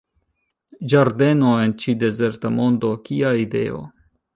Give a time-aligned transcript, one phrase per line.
[0.93, 3.89] Ĝardeno en ĉi dezerta mondo, kia ideo.